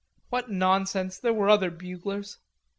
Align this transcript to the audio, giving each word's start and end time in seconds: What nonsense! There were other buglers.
What 0.31 0.49
nonsense! 0.49 1.19
There 1.19 1.31
were 1.31 1.47
other 1.47 1.69
buglers. 1.69 2.39